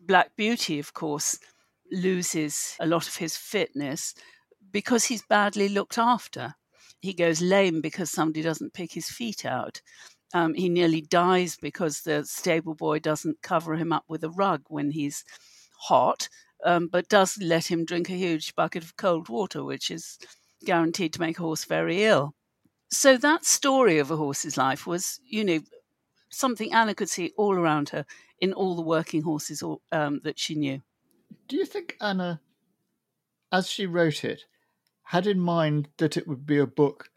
[0.00, 1.38] Black Beauty, of course,
[1.90, 4.14] loses a lot of his fitness
[4.72, 6.54] because he's badly looked after.
[7.00, 9.80] He goes lame because somebody doesn't pick his feet out.
[10.34, 14.62] Um, he nearly dies because the stable boy doesn't cover him up with a rug
[14.68, 15.24] when he's
[15.78, 16.28] hot,
[16.64, 20.18] um, but does let him drink a huge bucket of cold water, which is
[20.64, 22.34] guaranteed to make a horse very ill.
[22.88, 25.60] So that story of a horse's life was, you know,
[26.28, 28.04] something Anna could see all around her
[28.40, 30.82] in all the working horses um, that she knew.
[31.48, 32.40] Do you think Anna,
[33.50, 34.44] as she wrote it,
[35.04, 37.10] had in mind that it would be a book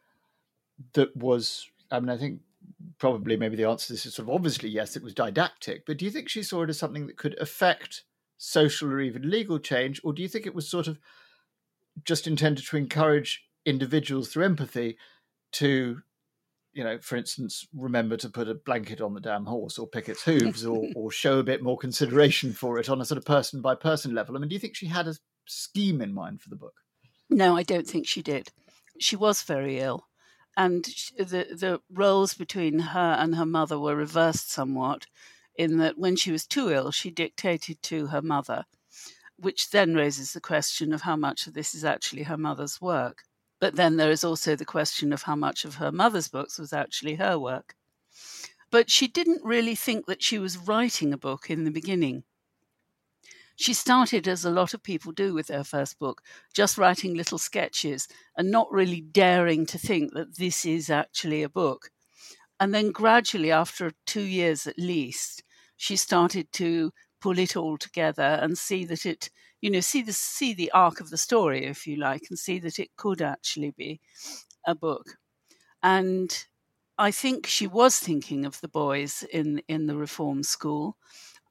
[0.93, 1.69] that was?
[1.91, 2.41] I mean, I think
[2.97, 5.85] probably maybe the answer to this is sort of obviously yes, it was didactic.
[5.85, 8.03] But do you think she saw it as something that could affect
[8.37, 10.99] social or even legal change, or do you think it was sort of
[12.03, 14.97] just intended to encourage individuals through empathy
[15.53, 15.99] to,
[16.73, 20.09] you know, for instance, remember to put a blanket on the damn horse or pick
[20.09, 23.25] its hooves or, or show a bit more consideration for it on a sort of
[23.25, 24.35] person by person level?
[24.35, 25.15] I mean, do you think she had a
[25.47, 26.73] scheme in mind for the book?
[27.29, 28.49] No, I don't think she did.
[28.99, 30.05] She was very ill
[30.57, 30.85] and
[31.17, 35.07] the the roles between her and her mother were reversed somewhat,
[35.55, 38.65] in that when she was too ill, she dictated to her mother,
[39.37, 43.23] which then raises the question of how much of this is actually her mother's work.
[43.59, 46.73] But then there is also the question of how much of her mother's books was
[46.73, 47.75] actually her work.
[48.69, 52.23] But she didn't really think that she was writing a book in the beginning.
[53.55, 56.21] She started, as a lot of people do with their first book,
[56.53, 61.49] just writing little sketches and not really daring to think that this is actually a
[61.49, 61.89] book.
[62.59, 65.43] And then gradually, after two years at least,
[65.77, 66.91] she started to
[67.21, 69.29] pull it all together and see that it,
[69.61, 72.59] you know, see the see the arc of the story, if you like, and see
[72.59, 73.99] that it could actually be
[74.65, 75.17] a book.
[75.83, 76.45] And
[76.97, 80.97] I think she was thinking of the boys in in the reform school.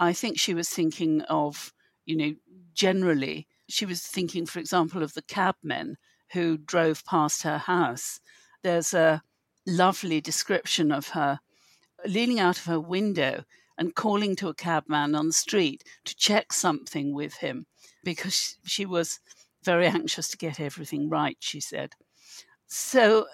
[0.01, 1.73] I think she was thinking of
[2.07, 2.35] you know,
[2.75, 5.97] generally, she was thinking, for example, of the cabmen
[6.33, 8.21] who drove past her house.
[8.63, 9.23] There's a
[9.67, 11.41] lovely description of her
[12.07, 13.45] leaning out of her window
[13.79, 17.67] and calling to a cabman on the street to check something with him
[18.03, 19.21] because she was
[19.63, 21.95] very anxious to get everything right, she said.
[22.67, 23.27] So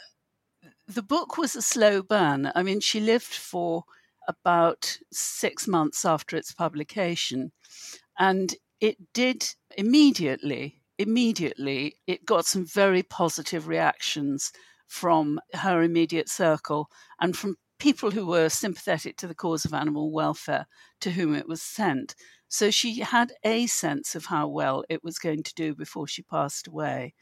[0.86, 2.52] the book was a slow burn.
[2.54, 3.84] I mean, she lived for
[4.28, 7.52] about six months after its publication.
[8.20, 14.52] And it did immediately immediately it got some very positive reactions
[14.86, 16.90] from her immediate circle
[17.20, 20.66] and from people who were sympathetic to the cause of animal welfare
[21.00, 22.14] to whom it was sent.
[22.48, 26.22] So she had a sense of how well it was going to do before she
[26.22, 27.14] passed away.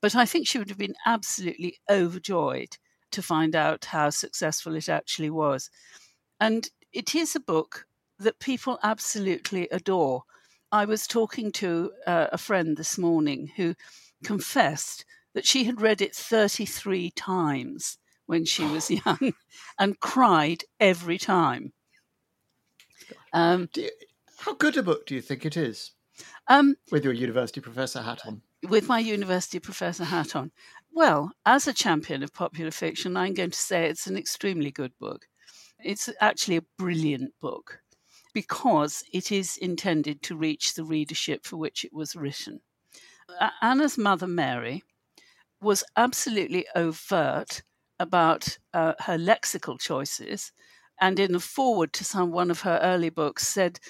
[0.00, 2.78] But I think she would have been absolutely overjoyed
[3.12, 5.68] to find out how successful it actually was.
[6.40, 7.86] And it is a book
[8.18, 10.24] that people absolutely adore.
[10.72, 13.74] I was talking to uh, a friend this morning who
[14.24, 15.04] confessed
[15.34, 19.34] that she had read it 33 times when she was young
[19.78, 21.72] and cried every time.
[23.32, 23.90] Um, you,
[24.38, 25.92] how good a book do you think it is?
[26.48, 28.42] Um, with your university professor hat on.
[28.68, 30.50] With my university professor hat on.
[30.92, 34.92] Well, as a champion of popular fiction, I'm going to say it's an extremely good
[34.98, 35.26] book.
[35.84, 37.80] It's actually a brilliant book
[38.36, 42.60] because it is intended to reach the readership for which it was written.
[43.62, 44.82] Anna's mother, Mary,
[45.62, 47.62] was absolutely overt
[47.98, 50.52] about uh, her lexical choices,
[51.00, 53.80] and in a foreword to some one of her early books said,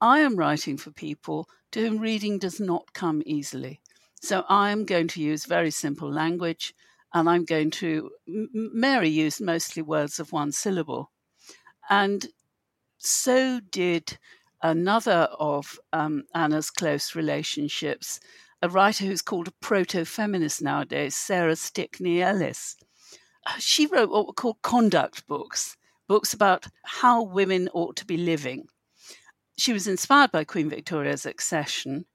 [0.00, 3.80] "I am writing for people to whom reading does not come easily,
[4.22, 6.72] so I am going to use very simple language,
[7.12, 11.10] and I'm going to." Mary used mostly words of one syllable,
[11.90, 12.28] and
[13.06, 14.18] so did
[14.62, 18.20] another of um, Anna's close relationships,
[18.62, 22.76] a writer who's called a proto feminist nowadays, Sarah Stickney Ellis.
[23.46, 25.76] Uh, she wrote what were called conduct books,
[26.08, 28.66] books about how women ought to be living.
[29.56, 32.06] She was inspired by Queen Victoria's accession,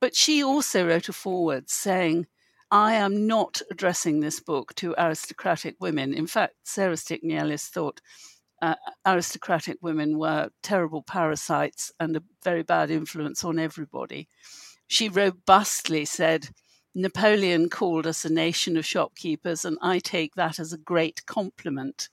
[0.00, 2.26] but she also wrote a foreword saying,
[2.70, 6.12] I am not addressing this book to aristocratic women.
[6.12, 8.02] In fact, Sarah Stickney Ellis thought
[8.60, 8.74] uh,
[9.06, 14.28] aristocratic women were terrible parasites and a very bad influence on everybody.
[14.86, 16.48] She robustly said,
[16.94, 22.08] Napoleon called us a nation of shopkeepers, and I take that as a great compliment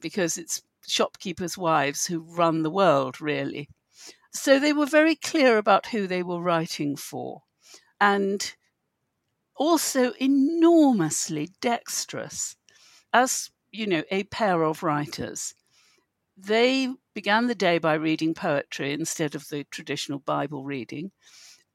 [0.00, 3.68] because it's shopkeepers' wives who run the world, really.
[4.32, 7.42] So they were very clear about who they were writing for
[8.00, 8.54] and
[9.56, 12.56] also enormously dexterous
[13.12, 15.54] as, you know, a pair of writers.
[16.36, 21.12] They began the day by reading poetry instead of the traditional Bible reading.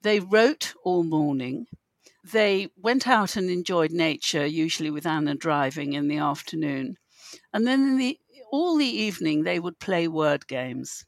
[0.03, 1.66] They wrote all morning.
[2.24, 6.97] They went out and enjoyed nature, usually with Anna driving in the afternoon.
[7.51, 8.20] And then in the,
[8.51, 11.05] all the evening, they would play word games.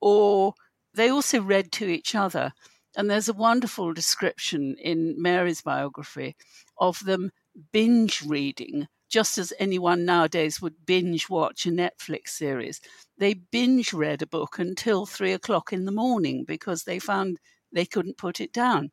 [0.00, 0.54] Or
[0.92, 2.52] they also read to each other.
[2.96, 6.34] And there's a wonderful description in Mary's biography
[6.78, 7.30] of them
[7.72, 12.80] binge reading just as anyone nowadays would binge watch a Netflix series.
[13.18, 17.38] They binge read a book until three o'clock in the morning because they found
[17.70, 18.90] they couldn't put it down.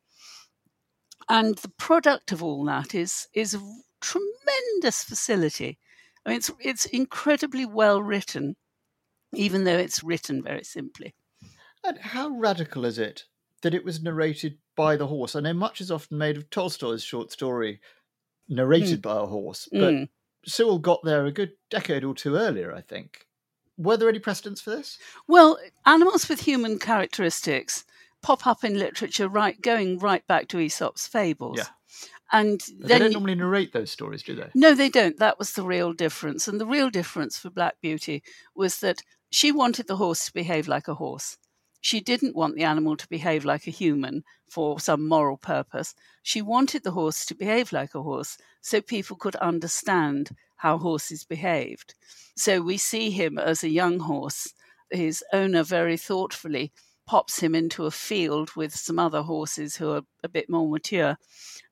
[1.30, 3.62] And the product of all that is is a
[4.02, 5.78] tremendous facility.
[6.26, 8.56] I mean, it's it's incredibly well written,
[9.32, 11.14] even though it's written very simply.
[11.82, 13.24] And how radical is it
[13.62, 15.34] that it was narrated by the horse?
[15.34, 17.80] I know much is often made of Tolstoy's short story
[18.50, 19.02] narrated mm.
[19.02, 19.68] by a horse.
[19.72, 20.08] But mm.
[20.44, 23.26] Sewell got there a good decade or two earlier, I think.
[23.78, 24.98] Were there any precedents for this?
[25.26, 27.84] Well, animals with human characteristics
[28.22, 31.58] pop up in literature right going right back to Aesop's fables.
[31.58, 31.66] Yeah.
[32.32, 34.50] And they don't normally narrate those stories, do they?
[34.54, 35.18] No, they don't.
[35.18, 36.46] That was the real difference.
[36.46, 38.22] And the real difference for Black Beauty
[38.54, 41.38] was that she wanted the horse to behave like a horse.
[41.80, 45.94] She didn't want the animal to behave like a human for some moral purpose.
[46.22, 51.24] She wanted the horse to behave like a horse so people could understand how horses
[51.24, 51.94] behaved.
[52.36, 54.52] So we see him as a young horse.
[54.90, 56.72] His owner very thoughtfully
[57.06, 61.16] pops him into a field with some other horses who are a bit more mature.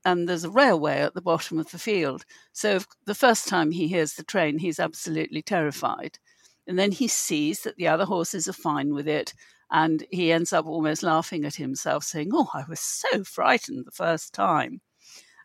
[0.05, 2.25] And there's a railway at the bottom of the field.
[2.53, 6.19] So the first time he hears the train, he's absolutely terrified.
[6.67, 9.35] And then he sees that the other horses are fine with it
[9.71, 13.91] and he ends up almost laughing at himself, saying, Oh, I was so frightened the
[13.91, 14.81] first time.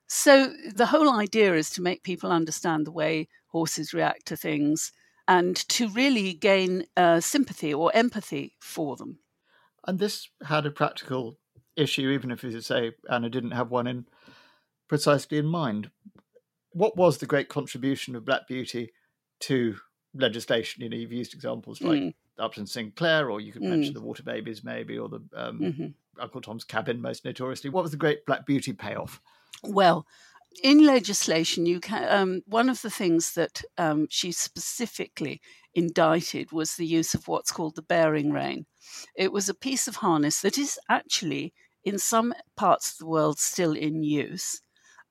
[0.07, 4.91] So the whole idea is to make people understand the way horses react to things
[5.27, 9.19] and to really gain uh, sympathy or empathy for them.
[9.87, 11.37] And this had a practical
[11.75, 14.05] issue, even if, as you say, Anna didn't have one in
[14.87, 15.89] precisely in mind.
[16.71, 18.91] What was the great contribution of Black Beauty
[19.41, 19.75] to
[20.13, 20.83] legislation?
[20.83, 22.13] You know, you've used examples like mm.
[22.39, 23.69] Upton Sinclair, or you could mm.
[23.69, 25.87] mention the Water Babies, maybe, or the um, mm-hmm.
[26.19, 27.69] Uncle Tom's Cabin, most notoriously.
[27.69, 29.21] What was the great Black Beauty payoff?
[29.63, 30.05] Well,
[30.61, 32.05] in legislation, you can.
[32.09, 35.41] Um, one of the things that um, she specifically
[35.73, 38.65] indicted was the use of what's called the bearing rein.
[39.15, 41.53] It was a piece of harness that is actually
[41.83, 44.61] in some parts of the world still in use.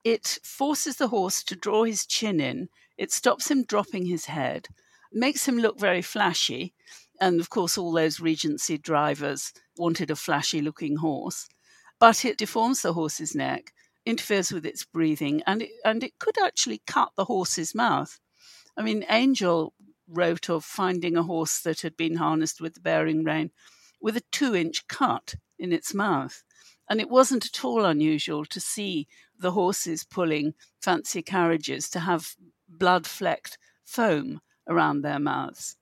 [0.05, 4.69] It forces the horse to draw his chin in, it stops him dropping his head,
[5.13, 6.75] makes him look very flashy.
[7.23, 11.49] And of course, all those Regency drivers wanted a flashy looking horse.
[12.01, 13.73] But it deforms the horse's neck,
[14.05, 18.19] interferes with its breathing, and it, and it could actually cut the horse's mouth.
[18.77, 19.73] I mean, Angell
[20.09, 23.53] wrote of finding a horse that had been harnessed with the bearing rein
[24.01, 26.43] with a two inch cut in its mouth.
[26.91, 29.07] And it wasn't at all unusual to see
[29.39, 32.35] the horses pulling fancy carriages to have
[32.69, 35.77] blood flecked foam around their mouths.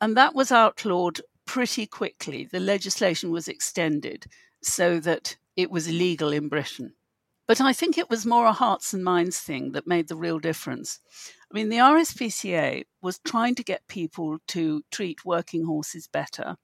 [0.00, 2.48] And that was outlawed pretty quickly.
[2.50, 4.26] The legislation was extended
[4.62, 6.94] so that it was illegal in Britain.
[7.46, 10.38] But I think it was more a hearts and minds thing that made the real
[10.38, 11.00] difference.
[11.50, 16.56] I mean, the RSPCA was trying to get people to treat working horses better.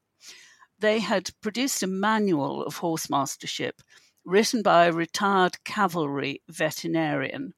[0.79, 3.81] They had produced a manual of horsemastership
[4.25, 7.55] written by a retired cavalry veterinarian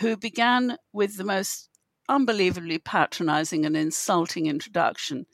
[0.00, 1.67] who began with the most
[2.08, 5.26] unbelievably patronizing and insulting introduction.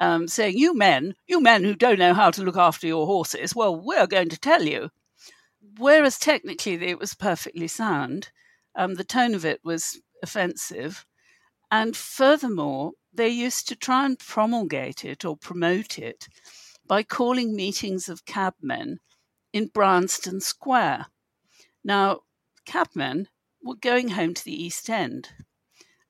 [0.00, 3.54] Um, saying, You men, you men who don't know how to look after your horses,
[3.54, 4.90] well, we're going to tell you.
[5.76, 8.30] Whereas technically it was perfectly sound,
[8.76, 11.04] um, the tone of it was offensive.
[11.70, 16.28] And furthermore, they used to try and promulgate it or promote it
[16.86, 18.98] by calling meetings of cabmen
[19.52, 21.06] in Bryanston Square.
[21.84, 22.20] Now,
[22.64, 23.28] cabmen
[23.62, 25.30] were going home to the East End.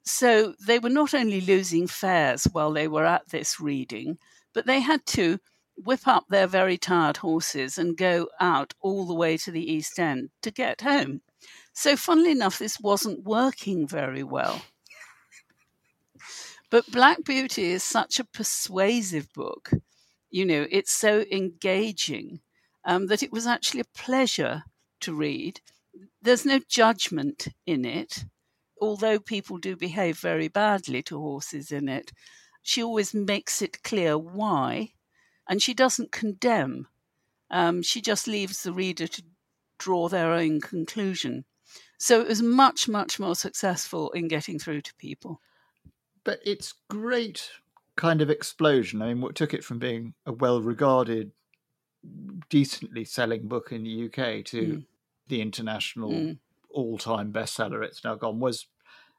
[0.09, 4.19] So they were not only losing fares while they were at this reading,
[4.55, 5.39] but they had to
[5.77, 9.99] whip up their very tired horses and go out all the way to the East
[9.99, 11.21] End to get home.
[11.75, 14.63] So, funnily enough, this wasn't working very well.
[16.71, 19.71] But Black Beauty is such a persuasive book.
[20.31, 22.41] You know, it's so engaging
[22.83, 24.65] um, that it was actually a pleasure
[25.01, 25.61] to read.
[26.23, 28.25] There's no judgment in it,
[28.81, 32.13] although people do behave very badly to horses in it.
[32.63, 34.93] She always makes it clear why,
[35.49, 36.87] and she doesn't condemn.
[37.51, 39.23] Um, she just leaves the reader to
[39.79, 41.45] draw their own conclusion.
[41.99, 45.41] So it was much, much more successful in getting through to people.
[46.25, 47.51] But it's great
[47.97, 49.03] kind of explosion.
[49.03, 51.33] I mean, what took it from being a well regarded,
[52.49, 54.85] decently selling book in the UK to mm.
[55.27, 56.39] the international mm.
[56.71, 58.67] All time bestseller it's now gone was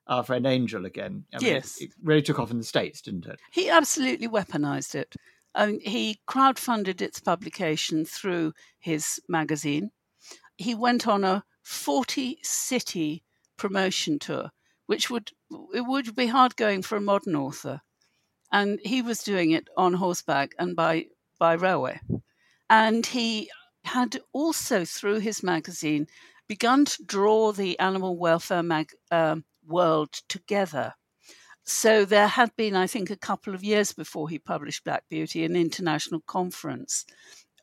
[0.07, 1.25] our friend Angell again.
[1.33, 1.79] I mean, yes.
[1.79, 3.39] It really took off in the States, didn't it?
[3.51, 5.15] He absolutely weaponized it.
[5.55, 9.91] Um, he crowdfunded its publication through his magazine.
[10.57, 13.23] He went on a 40 city
[13.57, 14.49] promotion tour,
[14.87, 15.31] which would
[15.73, 17.81] it would be hard going for a modern author.
[18.51, 21.05] And he was doing it on horseback and by,
[21.37, 21.99] by railway.
[22.69, 23.49] And he
[23.83, 26.07] had also, through his magazine,
[26.49, 30.93] begun to draw the animal welfare mag, uh, world together.
[31.63, 35.45] So there had been, I think, a couple of years before he published Black Beauty,
[35.45, 37.05] an international conference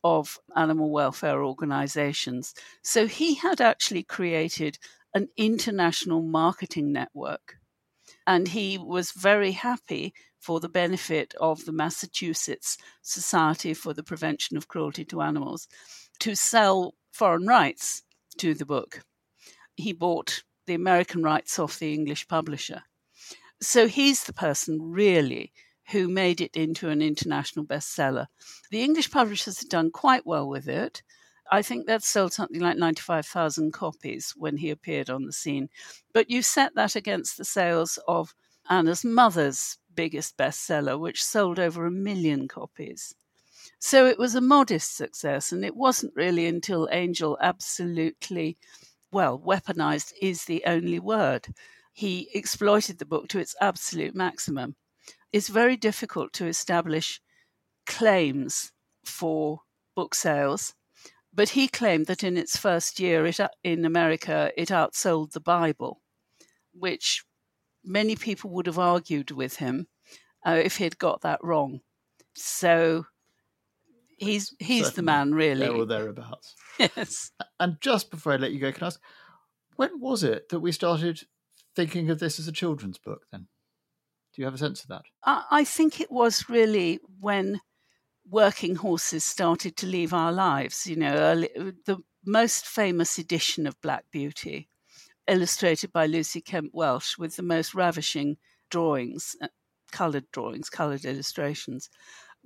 [0.04, 2.54] of animal welfare organizations.
[2.82, 4.78] So he had actually created
[5.12, 7.56] an international marketing network.
[8.24, 14.56] And he was very happy for the benefit of the Massachusetts Society for the Prevention
[14.56, 15.66] of Cruelty to Animals
[16.20, 18.02] to sell foreign rights
[18.38, 19.02] to the book.
[19.76, 22.82] He bought the American rights off the English publisher.
[23.60, 25.52] So he's the person really
[25.90, 28.26] who made it into an international bestseller.
[28.70, 31.02] The English publishers had done quite well with it.
[31.50, 35.68] I think that sold something like 95,000 copies when he appeared on the scene.
[36.12, 38.34] But you set that against the sales of
[38.68, 43.14] Anna's mother's biggest bestseller, which sold over a million copies.
[43.78, 48.56] So it was a modest success, and it wasn't really until Angell absolutely,
[49.12, 51.48] well, weaponized is the only word.
[51.92, 54.76] He exploited the book to its absolute maximum
[55.32, 57.20] it's very difficult to establish
[57.84, 58.72] claims
[59.04, 59.60] for
[59.94, 60.74] book sales.
[61.32, 66.00] But he claimed that in its first year it, in America, it outsold the Bible,
[66.72, 67.24] which
[67.84, 69.88] many people would have argued with him
[70.46, 71.80] uh, if he'd got that wrong.
[72.34, 73.04] So
[74.16, 75.60] he's he's the man, really.
[75.60, 76.54] There or thereabouts.
[76.78, 77.30] yes.
[77.60, 79.00] And just before I let you go, can I ask,
[79.76, 81.22] when was it that we started
[81.74, 83.26] thinking of this as a children's book?
[83.30, 83.48] Then
[84.34, 85.04] do you have a sense of that?
[85.24, 87.60] I think it was really when
[88.28, 90.86] working horses started to leave our lives.
[90.86, 91.48] You know, early,
[91.86, 94.68] the most famous edition of Black Beauty,
[95.26, 98.36] illustrated by Lucy Kemp Welch with the most ravishing
[98.70, 99.48] drawings, uh,
[99.90, 101.88] coloured drawings, coloured illustrations,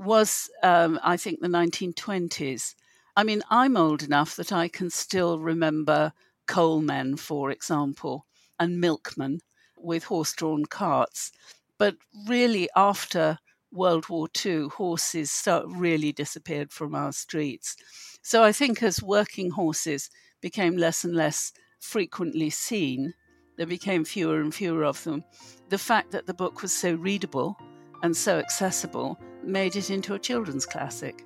[0.01, 2.75] was, um, I think, the 1920s.
[3.17, 6.13] I mean, I'm old enough that I can still remember
[6.49, 8.27] coalmen, for example,
[8.59, 9.41] and milkmen
[9.77, 11.33] with horse drawn carts.
[11.79, 11.97] But
[12.27, 13.39] really, after
[13.71, 17.77] World War II, horses start, really disappeared from our streets.
[18.23, 23.15] So I think as working horses became less and less frequently seen,
[23.57, 25.25] there became fewer and fewer of them.
[25.69, 27.59] The fact that the book was so readable
[28.03, 31.25] and so accessible made it into a children's classic.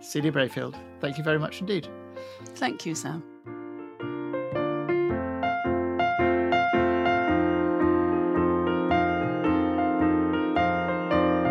[0.00, 1.88] Celia Brayfield, thank you very much indeed.
[2.54, 3.22] Thank you, Sam.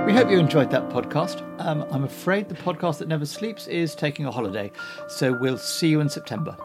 [0.05, 1.45] We hope you enjoyed that podcast.
[1.59, 4.71] Um, I'm afraid the podcast that never sleeps is taking a holiday,
[5.07, 6.57] so we'll see you in September.